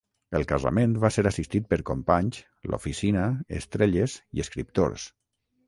El 0.37 0.45
casament 0.51 0.95
va 1.03 1.11
ser 1.15 1.23
assistit 1.31 1.67
per 1.73 1.79
companys 1.91 2.41
"l'oficina" 2.71 3.29
estrelles 3.61 4.19
i 4.41 4.47
escriptors. 4.49 5.09